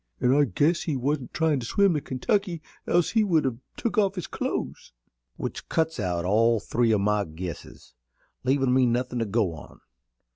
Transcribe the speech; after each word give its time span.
An' 0.19 0.33
I 0.33 0.45
guess 0.45 0.81
he 0.81 0.95
wasn't 0.97 1.31
tryin' 1.31 1.59
to 1.59 1.65
swim 1.67 1.93
the 1.93 2.01
Kentucky, 2.01 2.63
else 2.87 3.11
he 3.11 3.23
would 3.23 3.45
have 3.45 3.59
took 3.77 3.99
off 3.99 4.15
his 4.15 4.25
clothes." 4.25 4.93
"Which 5.35 5.69
cuts 5.69 5.99
out 5.99 6.25
all 6.25 6.59
three 6.59 6.91
o' 6.91 6.97
my 6.97 7.23
guesses, 7.23 7.93
leavin' 8.43 8.73
me 8.73 8.87
nothin' 8.87 9.19
to 9.19 9.25
go 9.25 9.53
on. 9.53 9.79